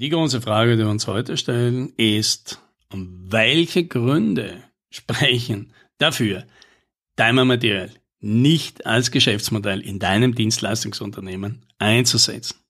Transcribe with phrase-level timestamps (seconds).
[0.00, 2.60] Die große Frage, die wir uns heute stellen, ist,
[2.92, 6.44] um welche Gründe sprechen dafür,
[7.16, 7.90] Timer Material
[8.20, 12.60] nicht als Geschäftsmodell in deinem Dienstleistungsunternehmen einzusetzen.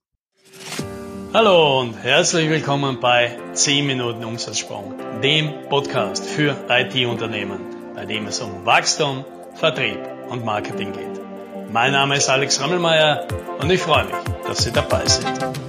[1.35, 7.61] Hallo und herzlich willkommen bei 10 Minuten Umsatzsprung, dem Podcast für IT-Unternehmen,
[7.95, 9.99] bei dem es um Wachstum, Vertrieb
[10.31, 11.21] und Marketing geht.
[11.75, 13.29] Mein Name ist Alex Rammelmeier
[13.61, 14.15] und ich freue mich,
[14.47, 15.68] dass Sie dabei sind.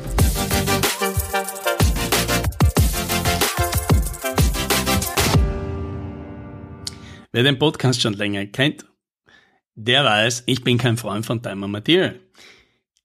[7.32, 8.86] Wer den Podcast schon länger kennt,
[9.76, 12.20] der weiß, ich bin kein Freund von Time and Material.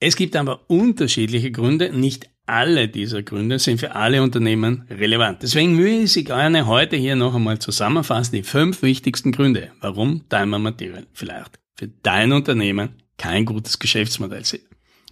[0.01, 1.93] Es gibt aber unterschiedliche Gründe.
[1.93, 5.43] Nicht alle dieser Gründe sind für alle Unternehmen relevant.
[5.43, 10.27] Deswegen würde ich Sie gerne heute hier noch einmal zusammenfassen, die fünf wichtigsten Gründe, warum
[10.31, 14.63] Time and Material vielleicht für dein Unternehmen kein gutes Geschäftsmodell sind.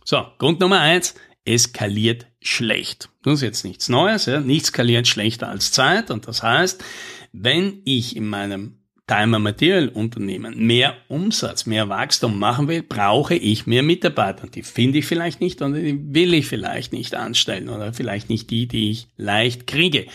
[0.04, 3.10] So, Grund Nummer eins, es skaliert schlecht.
[3.22, 4.40] Das ist jetzt nichts Neues, ja?
[4.40, 6.82] nichts skaliert schlechter als Zeit und das heißt,
[7.32, 13.66] wenn ich in meinem Time Material Unternehmen mehr Umsatz, mehr Wachstum machen will, brauche ich
[13.66, 14.46] mehr Mitarbeiter.
[14.46, 18.50] Die finde ich vielleicht nicht oder die will ich vielleicht nicht anstellen oder vielleicht nicht
[18.50, 20.06] die, die ich leicht kriege.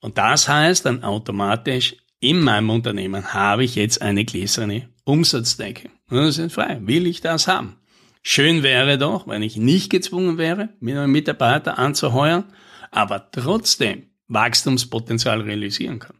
[0.00, 5.90] Und das heißt dann automatisch, in meinem Unternehmen habe ich jetzt eine gläserne Umsatzdecke.
[6.08, 6.78] Und das ist frei.
[6.82, 7.76] Will ich das haben?
[8.22, 12.44] Schön wäre doch, wenn ich nicht gezwungen wäre, einen Mitarbeiter anzuheuern,
[12.90, 16.16] aber trotzdem Wachstumspotenzial realisieren kann.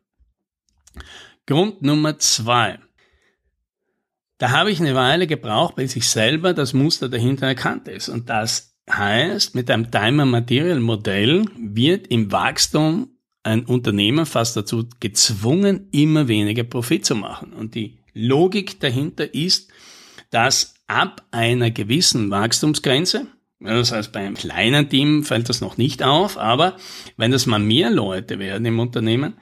[1.51, 2.79] Grund Nummer zwei.
[4.39, 8.09] Da habe ich eine Weile gebraucht, bis ich selber das Muster dahinter erkannt ist.
[8.09, 13.09] Und das heißt, mit einem Timer Material Modell wird im Wachstum
[13.43, 17.53] ein Unternehmen fast dazu gezwungen, immer weniger Profit zu machen.
[17.53, 19.73] Und die Logik dahinter ist,
[20.31, 23.27] dass ab einer gewissen Wachstumsgrenze,
[23.61, 26.77] das heißt, bei einem kleinen Team fällt das noch nicht auf, aber
[27.17, 29.35] wenn das mal mehr Leute werden im Unternehmen,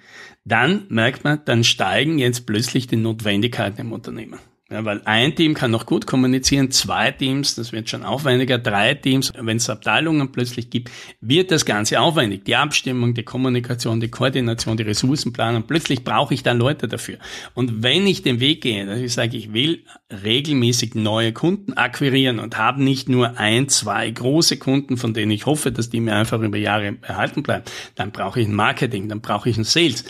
[0.44, 4.40] dann merkt man, dann steigen jetzt plötzlich die Notwendigkeiten im Unternehmen.
[4.70, 8.92] Ja, weil ein Team kann noch gut kommunizieren, zwei Teams, das wird schon aufwendiger, drei
[8.92, 10.90] Teams, wenn es Abteilungen plötzlich gibt,
[11.22, 12.44] wird das Ganze aufwendig.
[12.44, 17.16] Die Abstimmung, die Kommunikation, die Koordination, die Ressourcenplanung, plötzlich brauche ich da Leute dafür.
[17.54, 19.84] Und wenn ich den Weg gehe, dass ich sage, ich will
[20.22, 25.46] regelmäßig neue Kunden akquirieren und habe nicht nur ein, zwei große Kunden, von denen ich
[25.46, 27.64] hoffe, dass die mir einfach über Jahre erhalten bleiben,
[27.94, 30.04] dann brauche ich ein Marketing, dann brauche ich ein Sales.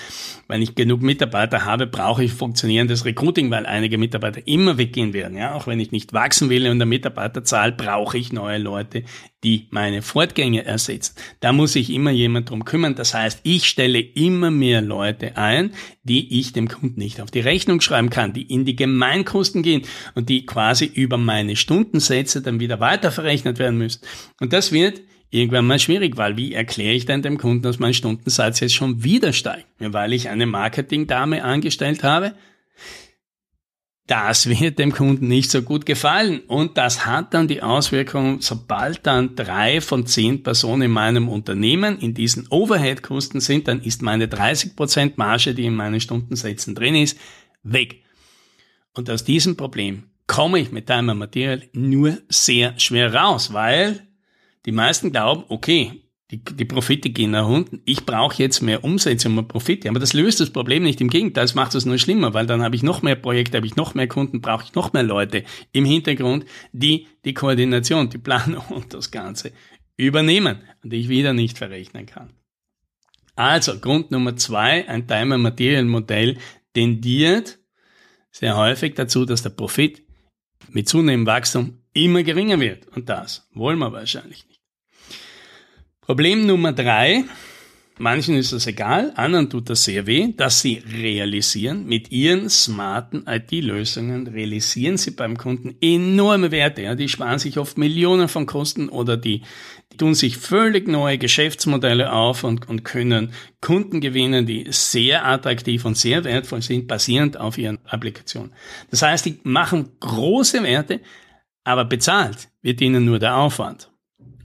[0.49, 5.37] Wenn ich genug Mitarbeiter habe, brauche ich funktionierendes Recruiting, weil einige Mitarbeiter immer weggehen werden.
[5.37, 9.05] Ja, auch wenn ich nicht wachsen will in der Mitarbeiterzahl, brauche ich neue Leute,
[9.45, 11.15] die meine Fortgänge ersetzen.
[11.41, 12.95] Da muss sich immer jemand drum kümmern.
[12.97, 15.73] Das heißt, ich stelle immer mehr Leute ein,
[16.03, 19.83] die ich dem Kunden nicht auf die Rechnung schreiben kann, die in die Gemeinkosten gehen
[20.15, 24.01] und die quasi über meine Stundensätze dann wieder weiter verrechnet werden müssen.
[24.41, 25.01] Und das wird
[25.31, 29.05] irgendwann mal schwierig, weil wie erkläre ich denn dem Kunden, dass mein Stundensatz jetzt schon
[29.05, 29.67] wieder steigt?
[29.79, 32.35] Weil ich eine Marketingdame angestellt habe?
[34.09, 36.41] Das wird dem Kunden nicht so gut gefallen.
[36.47, 41.99] Und das hat dann die Auswirkung, sobald dann drei von zehn Personen in meinem Unternehmen
[41.99, 47.19] in diesen Overhead-Kosten sind, dann ist meine 30% Marge, die in meinen Stundensätzen drin ist,
[47.63, 48.03] weg.
[48.95, 54.09] Und aus diesem Problem komme ich mit Timer Material nur sehr schwer raus, weil
[54.65, 57.81] die meisten glauben, okay, die, die Profite gehen nach unten.
[57.87, 59.89] Ich brauche jetzt mehr Umsätze und mehr Profite.
[59.89, 61.01] Aber das löst das Problem nicht.
[61.01, 63.67] Im Gegenteil, das macht es nur schlimmer, weil dann habe ich noch mehr Projekte, habe
[63.67, 68.19] ich noch mehr Kunden, brauche ich noch mehr Leute im Hintergrund, die die Koordination, die
[68.19, 69.53] Planung und das Ganze
[69.97, 72.35] übernehmen und ich wieder nicht verrechnen kann.
[73.35, 76.39] Also Grund Nummer zwei, ein Timer Material Modell
[76.75, 77.59] tendiert
[78.31, 80.03] sehr häufig dazu, dass der Profit
[80.71, 82.87] mit zunehmendem Wachstum immer geringer wird.
[82.89, 84.48] Und das wollen wir wahrscheinlich.
[86.09, 87.25] Problem Nummer drei.
[87.99, 93.27] Manchen ist es egal, anderen tut das sehr weh, dass sie realisieren, mit ihren smarten
[93.27, 96.81] IT-Lösungen realisieren sie beim Kunden enorme Werte.
[96.81, 99.43] Ja, die sparen sich oft Millionen von Kosten oder die,
[99.93, 105.85] die tun sich völlig neue Geschäftsmodelle auf und, und können Kunden gewinnen, die sehr attraktiv
[105.85, 108.55] und sehr wertvoll sind, basierend auf ihren Applikationen.
[108.91, 111.03] Das heißt, die machen große Werte,
[111.65, 113.93] aber bezahlt wird ihnen nur der Aufwand.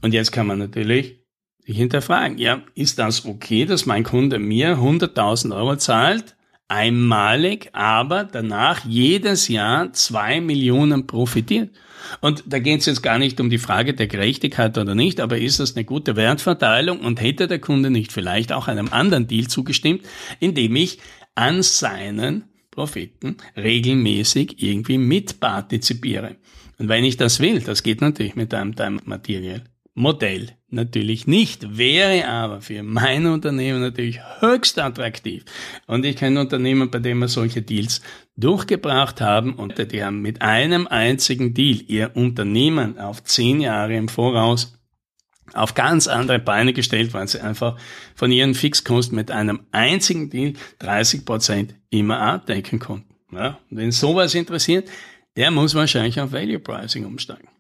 [0.01, 1.23] Und jetzt kann man natürlich
[1.65, 6.36] hinterfragen, ja, ist das okay, dass mein Kunde mir 100.000 Euro zahlt,
[6.68, 11.69] einmalig, aber danach jedes Jahr zwei Millionen profitiert?
[12.19, 15.38] Und da geht es jetzt gar nicht um die Frage der Gerechtigkeit oder nicht, aber
[15.38, 19.48] ist das eine gute Wertverteilung und hätte der Kunde nicht vielleicht auch einem anderen Deal
[19.48, 20.04] zugestimmt,
[20.39, 21.00] indem ich
[21.36, 26.36] an seinen Profiten regelmäßig irgendwie mitpartizipiere?
[26.77, 29.63] Und wenn ich das will, das geht natürlich mit einem Time Material
[29.95, 35.45] Modell natürlich nicht, wäre aber für mein Unternehmen natürlich höchst attraktiv.
[35.86, 38.01] Und ich kenne Unternehmen, bei denen wir solche Deals
[38.36, 44.10] durchgebracht haben und die haben mit einem einzigen Deal ihr Unternehmen auf zehn Jahre im
[44.10, 44.74] Voraus
[45.54, 47.78] auf ganz andere Beine gestellt, weil sie einfach
[48.16, 53.13] von ihren Fixkosten mit einem einzigen Deal 30 Prozent immer abdecken konnten.
[53.31, 54.89] Ja, wenn sowas interessiert,
[55.36, 57.52] der muss wahrscheinlich auf Value Pricing umsteigen.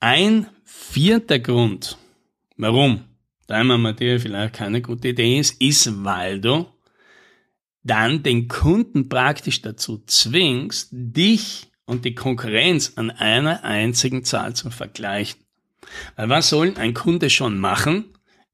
[0.00, 1.98] Ein vierter Grund,
[2.56, 3.02] warum
[3.50, 6.66] Diamond Material vielleicht keine gute Idee ist, ist, weil du
[7.82, 14.70] dann den Kunden praktisch dazu zwingst, dich und die Konkurrenz an einer einzigen Zahl zu
[14.70, 15.40] vergleichen.
[16.14, 18.04] Weil was soll ein Kunde schon machen,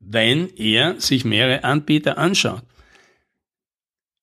[0.01, 2.65] wenn er sich mehrere Anbieter anschaut?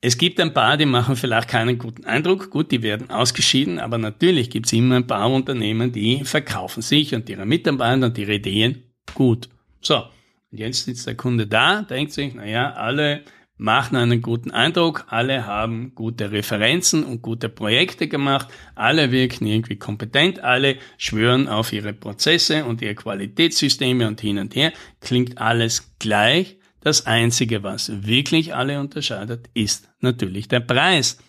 [0.03, 2.50] Es gibt ein paar, die machen vielleicht keinen guten Eindruck.
[2.50, 7.13] Gut, die werden ausgeschieden, aber natürlich gibt es immer ein paar Unternehmen, die verkaufen sich
[7.13, 8.83] und ihre Mitarbeiter und ihre Ideen
[9.13, 9.48] gut.
[9.80, 10.06] So,
[10.50, 13.24] jetzt sitzt der Kunde da, denkt sich, naja, alle
[13.57, 19.75] machen einen guten Eindruck, alle haben gute Referenzen und gute Projekte gemacht, alle wirken irgendwie
[19.75, 25.94] kompetent, alle schwören auf ihre Prozesse und ihre Qualitätssysteme und hin und her, klingt alles
[26.00, 26.57] gleich.
[26.81, 31.19] Das Einzige, was wirklich alle unterscheidet, ist natürlich der Preis.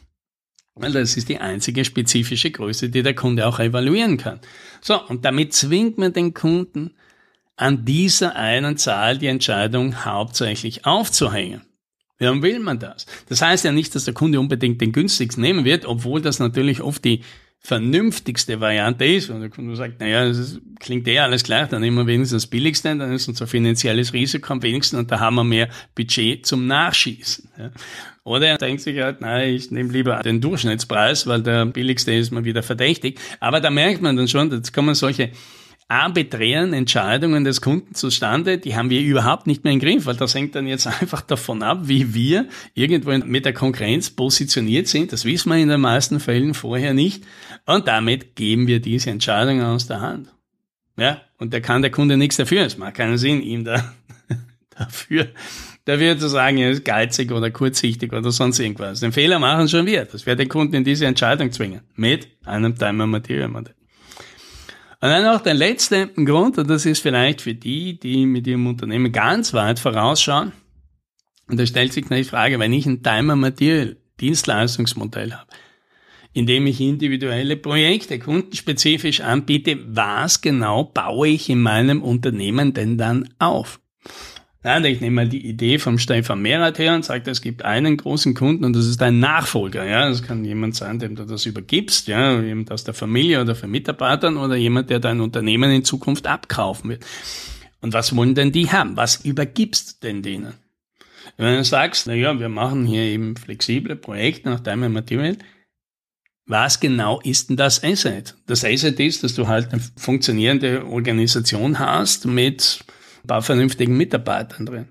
[0.75, 4.41] Weil das ist die einzige spezifische Größe, die der Kunde auch evaluieren kann.
[4.81, 6.93] So, und damit zwingt man den Kunden,
[7.57, 11.61] an dieser einen Zahl die Entscheidung hauptsächlich aufzuhängen.
[12.19, 13.07] Warum will man das?
[13.29, 16.81] Das heißt ja nicht, dass der Kunde unbedingt den günstigsten nehmen wird, obwohl das natürlich
[16.81, 17.23] oft die
[17.63, 19.31] vernünftigste Variante ist.
[19.31, 22.51] Und der Kunde sagt, naja, das klingt eh alles gleich, dann nehmen wir wenigstens das
[22.51, 26.67] Billigste, dann ist unser finanzielles Risiko am wenigsten und da haben wir mehr Budget zum
[26.67, 27.49] Nachschießen.
[28.25, 32.33] Oder er denkt sich halt, nein, ich nehme lieber den Durchschnittspreis, weil der billigste ist
[32.33, 33.21] mal wieder verdächtig.
[33.41, 35.31] Aber da merkt man dann schon, jetzt kommen solche
[35.93, 40.35] arbiträren Entscheidungen des Kunden zustande, die haben wir überhaupt nicht mehr im Griff, weil das
[40.35, 45.13] hängt dann jetzt einfach davon ab, wie wir irgendwo mit der Konkurrenz positioniert sind.
[45.13, 47.25] Das wissen wir in den meisten Fällen vorher nicht.
[47.67, 50.33] Und damit geben wir diese Entscheidungen aus der Hand.
[50.97, 52.65] Ja, und da kann der Kunde nichts dafür.
[52.65, 53.93] Es macht keinen Sinn, ihm da
[54.71, 55.29] dafür,
[55.85, 59.01] dafür zu sagen, er ist geizig oder kurzsichtig oder sonst irgendwas.
[59.01, 60.07] Den Fehler machen schon wir.
[60.07, 61.83] Das wird den Kunden in diese Entscheidung zwingen.
[61.97, 63.75] Mit einem Timer Material Modell.
[65.03, 68.69] Und dann noch der letzte Grund, und das ist vielleicht für die, die mit ihrem
[68.69, 70.53] Unternehmen ganz weit vorausschauen.
[71.49, 75.51] Und da stellt sich die Frage, wenn ich ein Timer Material Dienstleistungsmodell habe,
[76.33, 82.97] in dem ich individuelle Projekte kundenspezifisch anbiete, was genau baue ich in meinem Unternehmen denn
[82.97, 83.81] dann auf?
[84.65, 87.97] Ja, ich nehme mal die Idee vom Stefan Merath her und sage, es gibt einen
[87.97, 89.85] großen Kunden und das ist ein Nachfolger.
[89.85, 93.57] Ja, das kann jemand sein, dem du das übergibst, ja, jemand aus der Familie oder
[93.57, 97.05] von Mitarbeitern oder jemand, der dein Unternehmen in Zukunft abkaufen wird.
[97.81, 98.97] Und was wollen denn die haben?
[98.97, 100.55] Was übergibst denn denen?
[101.37, 105.39] Wenn du sagst, na ja, wir machen hier eben flexible Projekte nach deinem Material,
[106.47, 108.37] was genau ist denn das Asset?
[108.47, 112.85] Das Asset ist, dass du halt eine funktionierende Organisation hast mit
[113.27, 114.89] paar vernünftigen Mitarbeitern drin.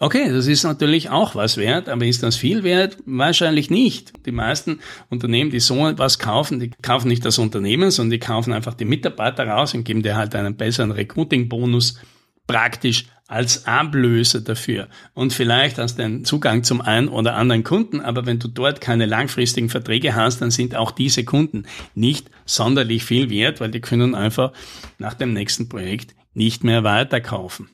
[0.00, 2.98] Okay, das ist natürlich auch was wert, aber ist das viel wert?
[3.04, 4.12] Wahrscheinlich nicht.
[4.26, 4.78] Die meisten
[5.10, 8.84] Unternehmen, die so etwas kaufen, die kaufen nicht das Unternehmen, sondern die kaufen einfach die
[8.84, 11.98] Mitarbeiter raus und geben dir halt einen besseren Recruiting-Bonus
[12.46, 14.88] praktisch als Ablöse dafür.
[15.14, 18.80] Und vielleicht hast du einen Zugang zum einen oder anderen Kunden, aber wenn du dort
[18.80, 23.80] keine langfristigen Verträge hast, dann sind auch diese Kunden nicht sonderlich viel wert, weil die
[23.80, 24.52] können einfach
[24.98, 27.68] nach dem nächsten Projekt nicht mehr weiterkaufen.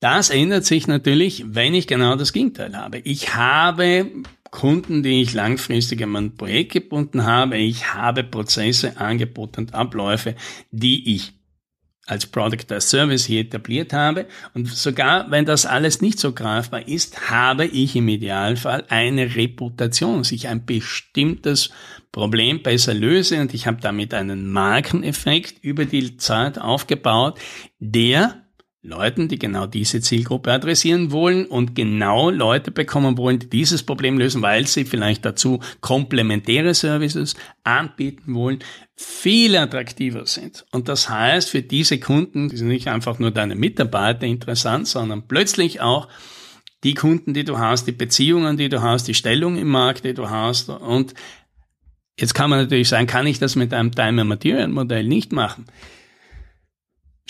[0.00, 2.98] Das ändert sich natürlich, wenn ich genau das Gegenteil habe.
[3.00, 4.10] Ich habe
[4.50, 7.58] Kunden, die ich langfristig in mein Projekt gebunden habe.
[7.58, 10.34] Ich habe Prozesse, Angebote und Abläufe,
[10.70, 11.34] die ich
[12.10, 14.26] als Product as Service hier etabliert habe.
[14.52, 20.18] Und sogar wenn das alles nicht so greifbar ist, habe ich im Idealfall eine Reputation,
[20.18, 21.70] dass ich ein bestimmtes
[22.10, 27.38] Problem besser löse und ich habe damit einen Markeneffekt über die Zeit aufgebaut,
[27.78, 28.42] der
[28.82, 34.18] Leuten, die genau diese Zielgruppe adressieren wollen und genau Leute bekommen wollen, die dieses Problem
[34.18, 38.60] lösen, weil sie vielleicht dazu komplementäre Services anbieten wollen,
[38.96, 40.64] viel attraktiver sind.
[40.72, 45.28] Und das heißt, für diese Kunden, die sind nicht einfach nur deine Mitarbeiter interessant, sondern
[45.28, 46.08] plötzlich auch
[46.82, 50.14] die Kunden, die du hast, die Beziehungen, die du hast, die Stellung im Markt, die
[50.14, 50.70] du hast.
[50.70, 51.12] Und
[52.18, 55.32] jetzt kann man natürlich sagen, kann ich das mit einem Time and Material Modell nicht
[55.32, 55.66] machen?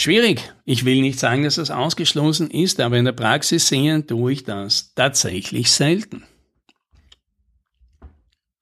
[0.01, 0.51] Schwierig.
[0.65, 4.45] Ich will nicht sagen, dass das ausgeschlossen ist, aber in der Praxis sehen tue ich
[4.45, 6.23] das tatsächlich selten.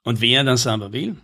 [0.03, 1.15] Und wer das aber will,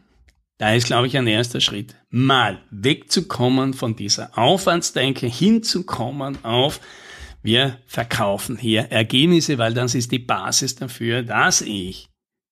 [0.59, 6.81] Da ist, glaube ich, ein erster Schritt, mal wegzukommen von dieser Aufwandsdenke, hinzukommen auf,
[7.43, 12.09] wir verkaufen hier Ergebnisse, weil das ist die Basis dafür, dass ich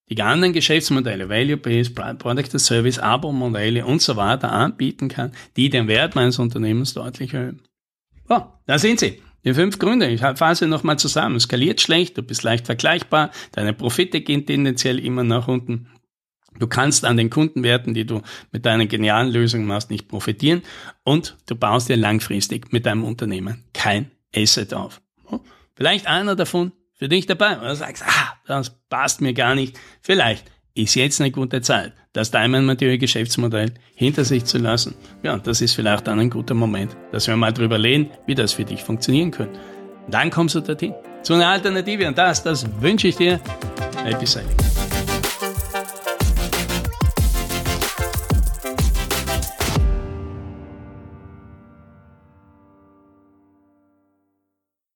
[0.08, 5.88] die anderen Geschäftsmodelle, Value-Based, Product as Service, Abo-Modelle und so weiter anbieten kann, die den
[5.88, 7.62] Wert meines Unternehmens deutlich erhöhen.
[8.28, 9.22] So, da sind sie.
[9.44, 10.08] Die fünf Gründe.
[10.08, 11.40] Ich fasse nochmal zusammen.
[11.40, 15.88] Skaliert schlecht, du bist leicht vergleichbar, deine Profite gehen tendenziell immer nach unten.
[16.58, 18.20] Du kannst an den Kundenwerten, die du
[18.52, 20.62] mit deiner genialen Lösung machst, nicht profitieren
[21.02, 25.00] und du baust dir langfristig mit deinem Unternehmen kein Asset auf.
[25.74, 29.76] Vielleicht einer davon für dich dabei, oder du sagst, ah, das passt mir gar nicht.
[30.02, 30.44] Vielleicht
[30.74, 34.94] ist jetzt eine gute Zeit, das Diamond Material Geschäftsmodell hinter sich zu lassen.
[35.24, 38.52] Ja, das ist vielleicht dann ein guter Moment, dass wir mal drüber reden, wie das
[38.52, 39.58] für dich funktionieren könnte.
[40.08, 40.94] Dann kommst du dorthin.
[41.24, 43.40] Zu einer Alternative und das, das wünsche ich dir.
[44.04, 44.71] Happy Sailing.